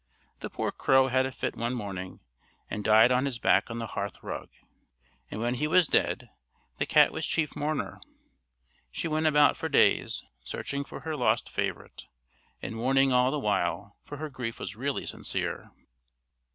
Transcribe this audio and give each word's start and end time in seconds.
The 0.39 0.49
poor 0.49 0.71
crow 0.71 1.09
had 1.09 1.27
a 1.27 1.31
fit 1.31 1.55
one 1.55 1.75
morning, 1.75 2.21
and 2.71 2.83
died 2.83 3.11
on 3.11 3.25
his 3.25 3.37
back 3.37 3.69
on 3.69 3.77
the 3.77 3.85
hearth 3.93 4.23
rug; 4.23 4.49
and 5.29 5.39
when 5.39 5.53
he 5.53 5.67
was 5.67 5.85
dead, 5.87 6.31
the 6.79 6.87
cat 6.87 7.11
was 7.11 7.23
chief 7.23 7.55
mourner. 7.55 8.01
She 8.89 9.07
went 9.07 9.27
about 9.27 9.57
for 9.57 9.69
days, 9.69 10.23
searching 10.43 10.83
for 10.83 11.01
her 11.01 11.15
lost 11.15 11.51
favourite, 11.51 12.07
and 12.63 12.75
mourning 12.75 13.13
all 13.13 13.29
the 13.29 13.37
while, 13.37 13.95
for 14.03 14.17
her 14.17 14.31
grief 14.31 14.59
was 14.59 14.75
really 14.75 15.05
sincere. 15.05 15.69